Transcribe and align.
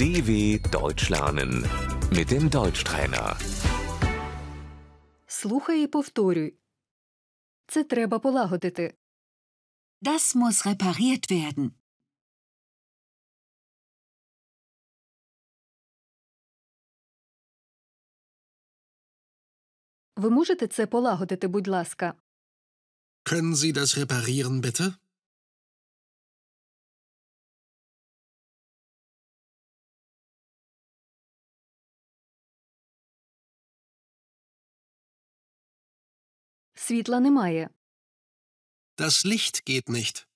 DW 0.00 0.30
Deutsch 0.70 1.08
lernen 1.10 1.52
mit 2.10 2.30
dem 2.30 2.50
Deutschtrainer. 2.50 3.36
Слухай 5.26 5.82
і 5.84 5.86
повторюй. 5.86 6.54
Це 7.66 7.84
треба 7.84 8.18
полагодити. 8.18 8.94
Das 10.02 10.36
muss 10.36 10.66
repariert 10.66 11.30
werden. 11.32 11.70
Ви 20.16 20.30
можете 20.30 20.66
це 20.66 20.86
полагодити, 20.86 21.48
будь 21.48 21.68
ласка. 21.68 22.14
Können 23.24 23.54
Sie 23.54 23.72
das 23.72 23.98
reparieren, 23.98 24.60
bitte? 24.60 24.99
Світла 36.90 37.20
немає. 37.20 37.70
Das 38.96 39.26
Licht 39.26 39.68
geht 39.68 39.88
nicht. 39.88 40.26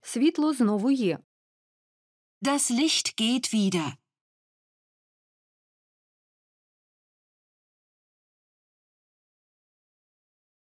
Світло 0.00 0.52
знову 0.54 0.90
є. 0.90 1.18
Das 2.42 2.70
Licht 2.70 3.20
geht 3.20 3.54
wieder. 3.54 3.96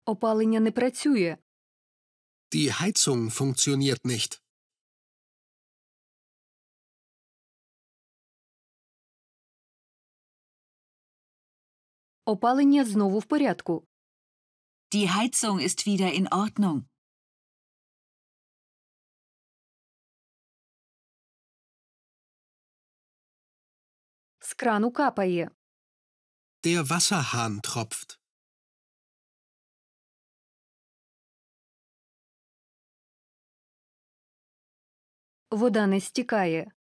Опалення 0.04 0.60
не 0.60 0.72
працює. 0.72 1.36
Die 2.52 2.70
Heizung 2.80 3.30
funktioniert 3.30 4.04
nicht. 4.04 4.42
Опалення 12.24 12.84
знову 12.84 13.18
в 13.18 13.24
порядку. 13.26 13.86
Die 14.92 15.08
Heizung 15.08 15.60
ist 15.60 15.86
wieder 15.86 16.12
in 16.12 16.28
Ordnung. 16.28 16.84
З 24.40 24.54
крану 24.54 24.92
капає. 24.92 25.50
Der 26.62 26.84
Wasserhahn 26.90 27.60
tropft. 27.60 28.18
Вода 35.50 35.86
не 35.86 36.00
стікає. 36.00 36.72